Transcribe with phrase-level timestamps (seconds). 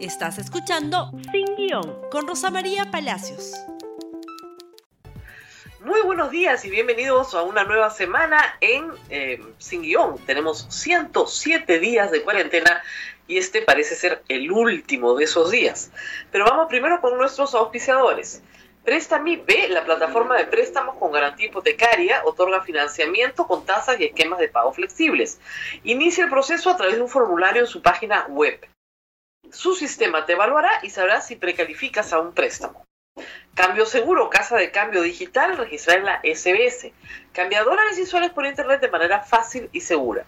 [0.00, 3.52] Estás escuchando Sin Guión con Rosa María Palacios.
[5.80, 10.16] Muy buenos días y bienvenidos a una nueva semana en eh, Sin Guión.
[10.24, 12.82] Tenemos 107 días de cuarentena
[13.26, 15.90] y este parece ser el último de esos días.
[16.32, 18.42] Pero vamos primero con nuestros auspiciadores.
[18.82, 24.38] Préstame B, la plataforma de préstamos con garantía hipotecaria, otorga financiamiento con tasas y esquemas
[24.38, 25.38] de pago flexibles.
[25.84, 28.66] Inicia el proceso a través de un formulario en su página web.
[29.52, 32.86] Su sistema te evaluará y sabrá si precalificas a un préstamo.
[33.54, 36.92] Cambio seguro, casa de cambio digital, registrar en la SBS.
[37.32, 40.24] Cambia dólares y soles por internet de manera fácil y segura.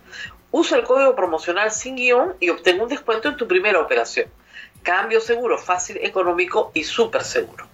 [0.50, 4.28] Usa el código promocional sin guion y obtén un descuento en tu primera operación.
[4.82, 7.68] Cambio seguro, fácil, económico y súper seguro.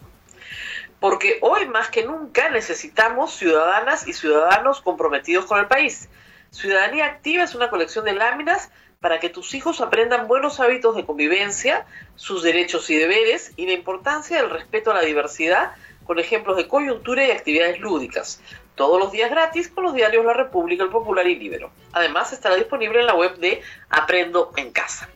[1.00, 6.09] Porque hoy más que nunca necesitamos ciudadanas y ciudadanos comprometidos con el país.
[6.50, 8.70] Ciudadanía Activa es una colección de láminas
[9.01, 13.73] para que tus hijos aprendan buenos hábitos de convivencia, sus derechos y deberes y la
[13.73, 15.72] importancia del respeto a la diversidad
[16.05, 18.41] con ejemplos de coyuntura y actividades lúdicas.
[18.75, 21.70] Todos los días gratis con los diarios La República, El Popular y Libero.
[21.92, 25.09] Además estará disponible en la web de Aprendo en Casa.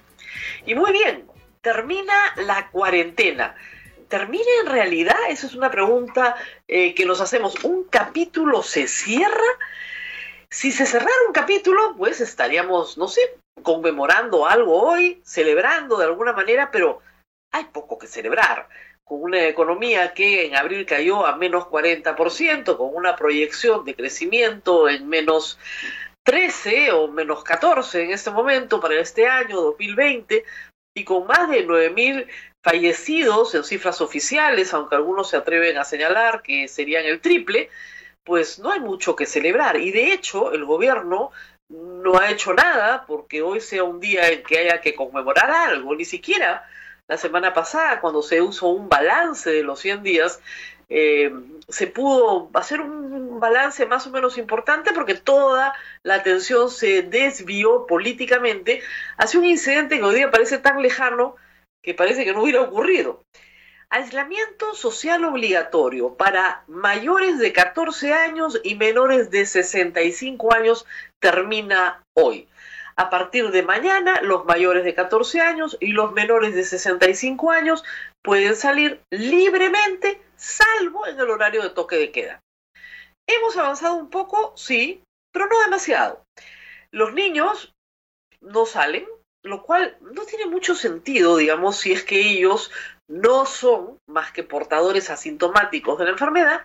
[0.67, 1.27] Y muy bien,
[1.61, 3.57] termina la cuarentena.
[4.09, 5.17] ¿Termina en realidad?
[5.31, 6.37] Esa es una pregunta
[6.69, 7.65] eh, que nos hacemos.
[7.65, 9.41] ¿Un capítulo se cierra?
[10.51, 13.23] Si se cerrara un capítulo, pues estaríamos, no sé,
[13.63, 17.01] conmemorando algo hoy, celebrando de alguna manera, pero
[17.51, 18.69] hay poco que celebrar.
[19.05, 24.89] Con una economía que en abril cayó a menos 40%, con una proyección de crecimiento
[24.89, 25.59] en menos
[26.23, 30.45] 13 o menos 14 en este momento para este año 2020,
[30.95, 32.27] y con más de 9.000
[32.63, 37.71] fallecidos en cifras oficiales, aunque algunos se atreven a señalar que serían el triple,
[38.25, 39.77] pues no hay mucho que celebrar.
[39.79, 41.33] Y de hecho, el gobierno
[41.73, 45.95] no ha hecho nada porque hoy sea un día en que haya que conmemorar algo,
[45.95, 46.69] ni siquiera
[47.09, 50.41] la semana pasada cuando se usó un balance de los 100 días,
[50.89, 51.33] eh,
[51.69, 57.87] se pudo hacer un balance más o menos importante porque toda la atención se desvió
[57.87, 58.83] políticamente
[59.17, 61.37] hacia un incidente que hoy día parece tan lejano
[61.83, 63.23] que parece que no hubiera ocurrido.
[63.95, 70.87] Aislamiento social obligatorio para mayores de 14 años y menores de 65 años
[71.21, 72.49] termina hoy.
[72.97, 77.85] A partir de mañana, los mayores de 14 años y los menores de 65 años
[78.23, 82.41] pueden salir libremente, salvo en el horario de toque de queda.
[83.29, 85.05] Hemos avanzado un poco, sí,
[85.35, 86.25] pero no demasiado.
[86.93, 87.75] Los niños
[88.41, 89.07] no salen,
[89.45, 92.71] lo cual no tiene mucho sentido, digamos, si es que ellos
[93.13, 96.63] no son más que portadores asintomáticos de la enfermedad,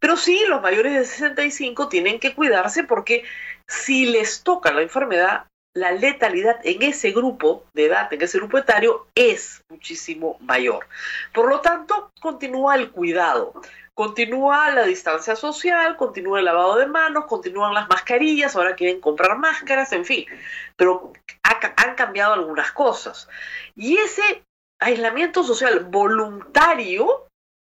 [0.00, 3.22] pero sí los mayores de 65 tienen que cuidarse porque
[3.68, 8.58] si les toca la enfermedad, la letalidad en ese grupo de edad, en ese grupo
[8.58, 10.88] etario, es muchísimo mayor.
[11.32, 13.52] Por lo tanto, continúa el cuidado,
[13.94, 19.38] continúa la distancia social, continúa el lavado de manos, continúan las mascarillas, ahora quieren comprar
[19.38, 20.26] máscaras, en fin,
[20.74, 21.12] pero
[21.76, 23.28] han cambiado algunas cosas.
[23.76, 24.42] Y ese
[24.78, 27.28] aislamiento social voluntario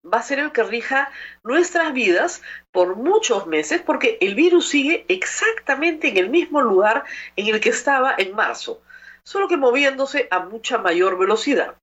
[0.04, 1.10] va a ser el que rija
[1.42, 2.42] nuestras vidas
[2.72, 7.04] por muchos meses porque el virus sigue exactamente en el mismo lugar
[7.36, 8.82] en el que estaba en marzo,
[9.22, 11.76] solo que moviéndose a mucha mayor velocidad.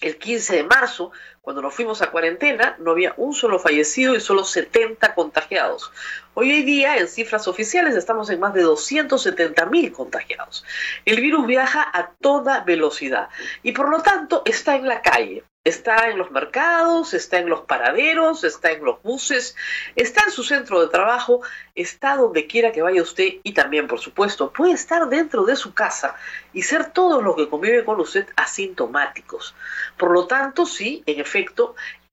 [0.00, 4.20] El 15 de marzo, cuando nos fuimos a cuarentena, no había un solo fallecido y
[4.20, 5.90] solo 70 contagiados.
[6.34, 10.64] Hoy día, en cifras oficiales, estamos en más de 270 mil contagiados.
[11.04, 13.28] El virus viaja a toda velocidad
[13.62, 15.44] y por lo tanto está en la calle.
[15.62, 19.54] Está en los mercados, está en los paraderos, está en los buses,
[19.94, 21.42] está en su centro de trabajo,
[21.74, 25.74] está donde quiera que vaya usted y también, por supuesto, puede estar dentro de su
[25.74, 26.16] casa
[26.54, 29.54] y ser todos los que conviven con usted asintomáticos.
[29.98, 31.30] Por lo tanto, sí, en efecto,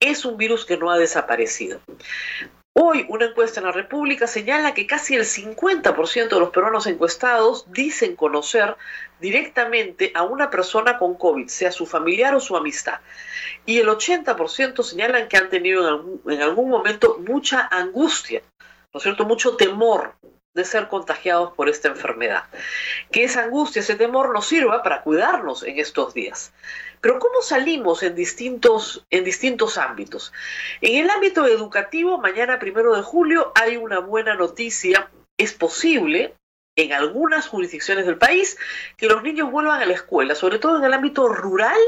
[0.00, 1.80] es un virus que no ha desaparecido.
[2.80, 7.64] Hoy una encuesta en la República señala que casi el 50% de los peruanos encuestados
[7.72, 8.76] dicen conocer
[9.20, 13.00] directamente a una persona con COVID, sea su familiar o su amistad.
[13.66, 18.42] Y el 80% señalan que han tenido en algún, en algún momento mucha angustia,
[18.94, 19.24] ¿no es cierto?
[19.24, 20.14] Mucho temor
[20.54, 22.44] de ser contagiados por esta enfermedad.
[23.12, 26.52] Que esa angustia, ese temor nos sirva para cuidarnos en estos días.
[27.00, 29.04] Pero ¿cómo salimos en distintos,
[29.78, 30.32] ámbitos?
[30.80, 35.10] En el ámbito educativo, mañana primero de julio hay una buena noticia.
[35.36, 36.34] Es posible
[36.74, 38.56] en algunas jurisdicciones del país
[38.96, 41.78] que los niños vuelvan a la escuela, sobre todo en el ámbito rural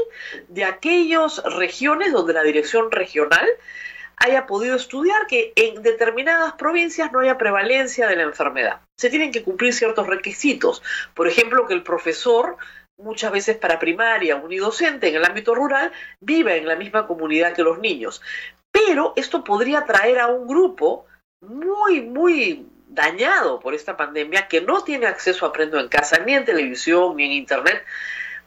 [0.49, 3.47] de aquellas regiones donde la dirección regional
[4.23, 8.81] haya podido estudiar que en determinadas provincias no haya prevalencia de la enfermedad.
[8.97, 10.83] Se tienen que cumplir ciertos requisitos.
[11.15, 12.57] Por ejemplo, que el profesor
[12.97, 17.63] muchas veces para primaria, unidocente en el ámbito rural, vive en la misma comunidad que
[17.63, 18.21] los niños.
[18.71, 21.05] Pero esto podría traer a un grupo
[21.41, 26.35] muy, muy dañado por esta pandemia, que no tiene acceso a Aprendo en Casa, ni
[26.35, 27.83] en televisión, ni en Internet,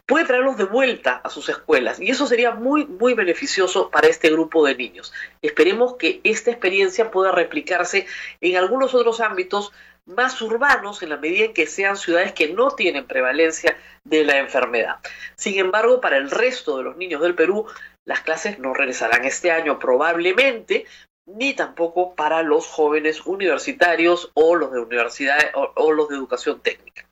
[0.07, 2.01] puede traerlos de vuelta a sus escuelas.
[2.01, 5.13] Y eso sería muy, muy beneficioso para este grupo de niños.
[5.43, 8.07] Esperemos que esta experiencia pueda replicarse
[8.41, 9.73] en algunos otros ámbitos
[10.07, 14.39] más urbanos en la medida en que sean ciudades que no tienen prevalencia de la
[14.39, 14.97] enfermedad.
[15.37, 17.67] Sin embargo, para el resto de los niños del Perú,
[18.05, 20.85] las clases no regresarán este año probablemente,
[21.27, 27.07] ni tampoco para los jóvenes universitarios o los de universidad o, los de educación técnica.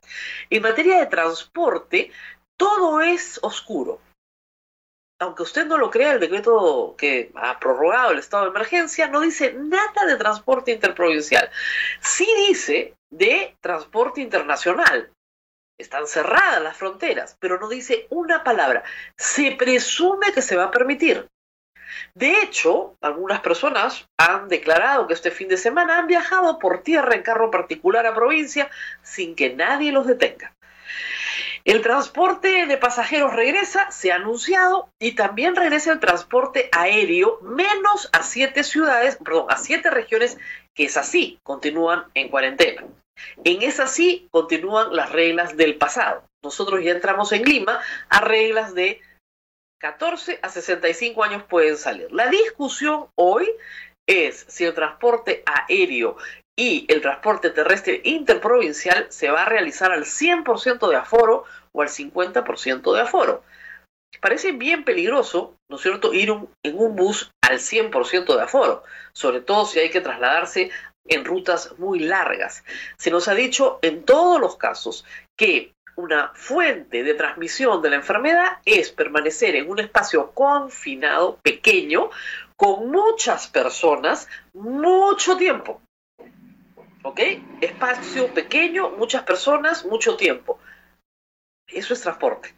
[0.51, 2.11] En materia de transporte,
[2.57, 3.99] todo es oscuro.
[5.19, 9.21] Aunque usted no lo crea, el decreto que ha prorrogado el estado de emergencia no
[9.21, 11.49] dice nada de transporte interprovincial.
[12.01, 15.11] Sí dice de transporte internacional.
[15.79, 18.83] Están cerradas las fronteras, pero no dice una palabra.
[19.17, 21.27] Se presume que se va a permitir.
[22.15, 27.15] De hecho, algunas personas han declarado que este fin de semana han viajado por tierra
[27.15, 28.69] en carro particular a provincia
[29.01, 30.53] sin que nadie los detenga.
[31.65, 38.09] El transporte de pasajeros regresa, se ha anunciado, y también regresa el transporte aéreo, menos
[38.11, 40.37] a siete ciudades, perdón, a siete regiones
[40.73, 42.83] que es así, continúan en cuarentena.
[43.45, 46.23] En esa sí continúan las reglas del pasado.
[46.43, 47.79] Nosotros ya entramos en Lima
[48.09, 48.99] a reglas de
[49.79, 52.11] 14 a 65 años pueden salir.
[52.11, 53.49] La discusión hoy
[54.07, 56.17] es si el transporte aéreo
[56.55, 61.89] y el transporte terrestre interprovincial se va a realizar al 100% de aforo o al
[61.89, 63.43] 50% de aforo.
[64.21, 66.29] Parece bien peligroso, ¿no es cierto?, ir
[66.63, 68.83] en un bus al 100% de aforo,
[69.13, 70.69] sobre todo si hay que trasladarse
[71.07, 72.63] en rutas muy largas.
[72.97, 75.05] Se nos ha dicho en todos los casos
[75.37, 82.09] que una fuente de transmisión de la enfermedad es permanecer en un espacio confinado, pequeño,
[82.55, 85.81] con muchas personas, mucho tiempo.
[87.03, 87.19] ¿Ok?
[87.59, 90.57] Espacio pequeño, muchas personas, mucho tiempo.
[91.67, 92.53] Eso es transporte.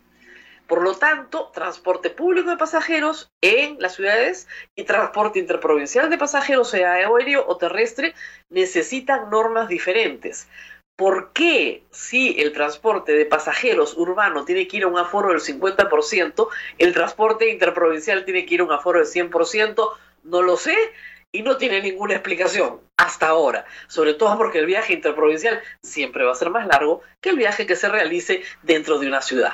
[0.68, 6.70] Por lo tanto, transporte público de pasajeros en las ciudades y transporte interprovincial de pasajeros,
[6.70, 8.16] sea aéreo o terrestre,
[8.50, 10.48] necesitan normas diferentes.
[10.96, 15.42] ¿Por qué si el transporte de pasajeros urbano tiene que ir a un aforo del
[15.42, 16.48] 50%,
[16.78, 19.90] el transporte interprovincial tiene que ir a un aforo del 100%?
[20.24, 20.76] No lo sé
[21.32, 26.32] y no tiene ninguna explicación hasta ahora, sobre todo porque el viaje interprovincial siempre va
[26.32, 29.54] a ser más largo que el viaje que se realice dentro de una ciudad.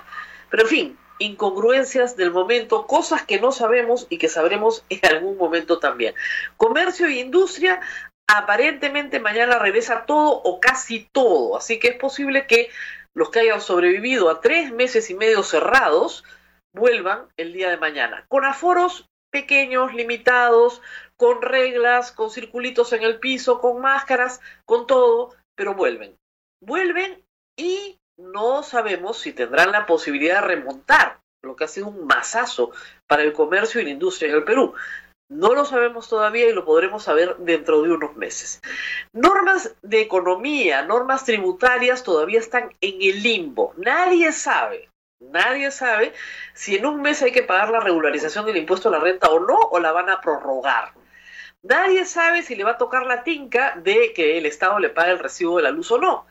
[0.49, 5.37] Pero en fin, incongruencias del momento, cosas que no sabemos y que sabremos en algún
[5.37, 6.15] momento también.
[6.57, 7.81] Comercio e industria
[8.27, 12.69] aparentemente mañana regresa todo o casi todo, así que es posible que
[13.13, 16.23] los que hayan sobrevivido a tres meses y medio cerrados
[16.73, 20.81] vuelvan el día de mañana, con aforos pequeños, limitados,
[21.21, 26.17] con reglas, con circulitos en el piso, con máscaras, con todo, pero vuelven.
[26.65, 27.23] Vuelven
[27.55, 32.71] y no sabemos si tendrán la posibilidad de remontar, lo que ha sido un masazo
[33.05, 34.73] para el comercio y la industria en el Perú.
[35.29, 38.59] No lo sabemos todavía y lo podremos saber dentro de unos meses.
[39.13, 43.75] Normas de economía, normas tributarias todavía están en el limbo.
[43.77, 44.89] Nadie sabe,
[45.19, 46.13] nadie sabe
[46.55, 49.39] si en un mes hay que pagar la regularización del impuesto a la renta o
[49.39, 50.99] no, o la van a prorrogar.
[51.63, 55.11] Nadie sabe si le va a tocar la tinca de que el Estado le pague
[55.11, 56.25] el recibo de la luz o no.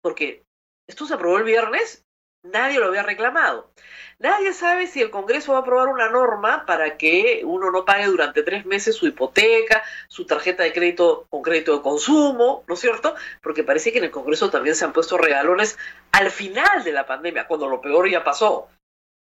[0.00, 0.44] Porque
[0.88, 2.04] esto se aprobó el viernes,
[2.44, 3.72] nadie lo había reclamado.
[4.18, 8.06] Nadie sabe si el Congreso va a aprobar una norma para que uno no pague
[8.06, 12.80] durante tres meses su hipoteca, su tarjeta de crédito con crédito de consumo, ¿no es
[12.80, 13.16] cierto?
[13.42, 15.76] Porque parece que en el Congreso también se han puesto regalones
[16.12, 18.68] al final de la pandemia, cuando lo peor ya pasó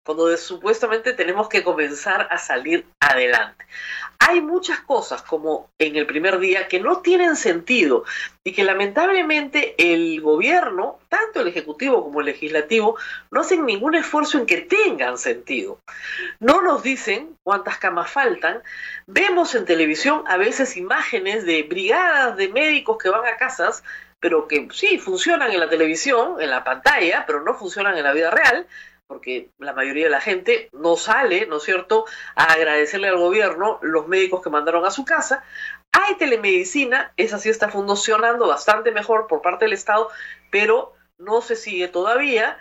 [0.06, 3.66] cuando supuestamente tenemos que comenzar a salir adelante.
[4.20, 8.04] Hay muchas cosas como en el primer día que no tienen sentido
[8.44, 12.96] y que lamentablemente el gobierno, tanto el ejecutivo como el legislativo,
[13.32, 15.80] no hacen ningún esfuerzo en que tengan sentido.
[16.38, 18.62] No nos dicen cuántas camas faltan.
[19.08, 23.82] Vemos en televisión a veces imágenes de brigadas de médicos que van a casas
[24.18, 28.12] pero que sí funcionan en la televisión, en la pantalla, pero no funcionan en la
[28.12, 28.66] vida real,
[29.06, 33.78] porque la mayoría de la gente no sale, ¿no es cierto?, a agradecerle al gobierno
[33.82, 35.44] los médicos que mandaron a su casa.
[35.92, 40.08] Hay telemedicina, esa sí está funcionando bastante mejor por parte del Estado,
[40.50, 42.58] pero no se sigue todavía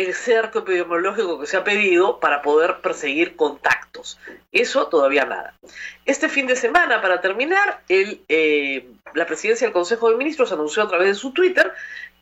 [0.00, 4.18] el cerco epidemiológico que se ha pedido para poder perseguir contactos.
[4.50, 5.54] Eso todavía nada.
[6.06, 10.82] Este fin de semana, para terminar, el, eh, la presidencia del Consejo de Ministros anunció
[10.82, 11.72] a través de su Twitter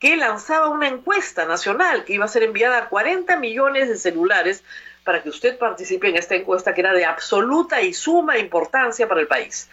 [0.01, 4.65] que lanzaba una encuesta nacional que iba a ser enviada a 40 millones de celulares
[5.05, 9.21] para que usted participe en esta encuesta que era de absoluta y suma importancia para
[9.21, 9.69] el país.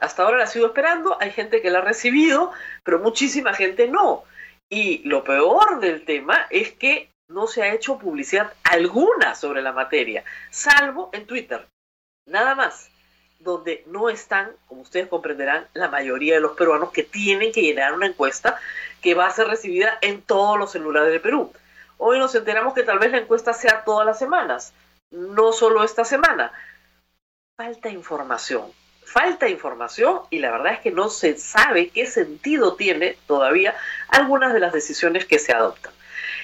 [0.00, 2.52] Hasta ahora la sigo esperando, hay gente que la ha recibido,
[2.84, 4.22] pero muchísima gente no.
[4.70, 9.72] Y lo peor del tema es que no se ha hecho publicidad alguna sobre la
[9.72, 11.66] materia, salvo en Twitter.
[12.26, 12.90] Nada más,
[13.38, 17.94] donde no están, como ustedes comprenderán, la mayoría de los peruanos que tienen que llenar
[17.94, 18.58] una encuesta
[19.00, 21.52] que va a ser recibida en todos los celulares del Perú.
[21.96, 24.72] Hoy nos enteramos que tal vez la encuesta sea todas las semanas,
[25.10, 26.52] no solo esta semana.
[27.56, 28.70] Falta información
[29.08, 33.74] falta información y la verdad es que no se sabe qué sentido tiene todavía
[34.08, 35.92] algunas de las decisiones que se adoptan.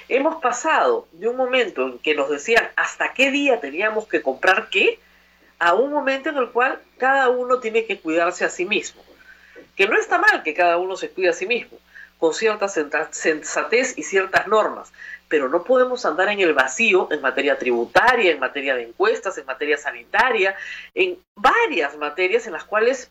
[0.08, 4.68] Hemos pasado de un momento en que nos decían hasta qué día teníamos que comprar
[4.70, 4.98] qué,
[5.58, 9.02] a un momento en el cual cada uno tiene que cuidarse a sí mismo.
[9.76, 11.78] Que no está mal que cada uno se cuide a sí mismo,
[12.18, 14.92] con cierta sensatez y ciertas normas,
[15.34, 19.44] pero no podemos andar en el vacío en materia tributaria, en materia de encuestas, en
[19.44, 20.54] materia sanitaria,
[20.94, 23.10] en varias materias en las cuales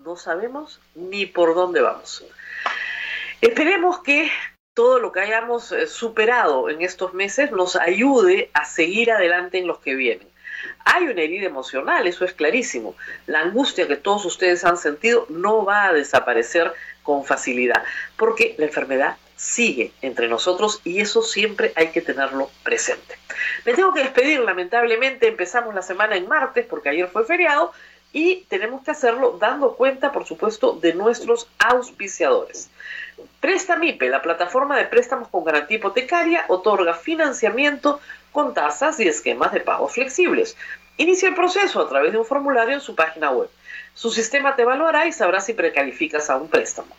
[0.00, 2.24] no sabemos ni por dónde vamos.
[3.40, 4.28] Esperemos que
[4.74, 9.68] todo lo que hayamos eh, superado en estos meses nos ayude a seguir adelante en
[9.68, 10.26] los que vienen.
[10.84, 12.96] Hay una herida emocional, eso es clarísimo.
[13.28, 16.72] La angustia que todos ustedes han sentido no va a desaparecer
[17.04, 17.84] con facilidad,
[18.16, 23.18] porque la enfermedad sigue entre nosotros y eso siempre hay que tenerlo presente.
[23.64, 27.72] Me tengo que despedir, lamentablemente empezamos la semana en martes porque ayer fue feriado
[28.12, 32.70] y tenemos que hacerlo dando cuenta, por supuesto, de nuestros auspiciadores.
[33.40, 38.00] Prestamipe, la plataforma de préstamos con garantía hipotecaria, otorga financiamiento
[38.32, 40.56] con tasas y esquemas de pagos flexibles.
[40.96, 43.50] Inicia el proceso a través de un formulario en su página web.
[43.92, 46.96] Su sistema te evaluará y sabrá si precalificas a un préstamo.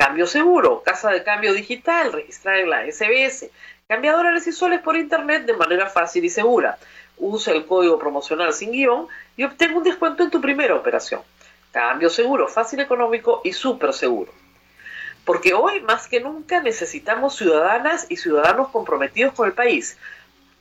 [0.00, 3.50] Cambio seguro, casa de cambio digital, registrar en la SBS.
[3.86, 6.78] Cambia dólares y soles por internet de manera fácil y segura.
[7.18, 11.20] Usa el código promocional sin guion y obtenga un descuento en tu primera operación.
[11.70, 14.32] Cambio seguro, fácil, económico y súper seguro.
[15.26, 19.98] Porque hoy más que nunca necesitamos ciudadanas y ciudadanos comprometidos con el país.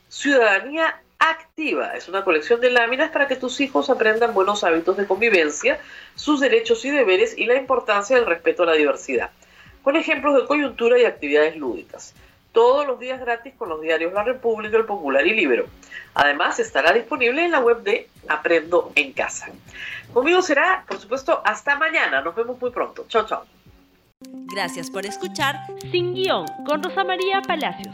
[0.10, 1.92] Ciudadanía activa.
[1.96, 5.80] Es una colección de láminas para que tus hijos aprendan buenos hábitos de convivencia,
[6.16, 9.30] sus derechos y deberes y la importancia del respeto a la diversidad,
[9.84, 12.16] con ejemplos de coyuntura y actividades lúdicas.
[12.52, 15.68] Todos los días gratis con los diarios La República, El Popular y Libro.
[16.16, 19.50] Además, estará disponible en la web de Aprendo en Casa.
[20.14, 22.22] Conmigo será, por supuesto, hasta mañana.
[22.22, 23.06] Nos vemos muy pronto.
[23.08, 23.46] Chao, chao.
[24.52, 25.56] Gracias por escuchar
[25.92, 27.94] Sin Guión con Rosa María Palacios.